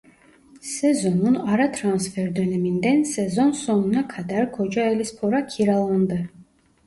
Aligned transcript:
Sezonun 0.61 1.35
ara 1.35 1.71
transfer 1.71 2.35
döneminden 2.35 3.03
sezon 3.03 3.51
sonuna 3.51 4.07
kadar 4.07 4.51
Kocaelispor'a 4.51 5.47
kiralandı. 5.47 6.29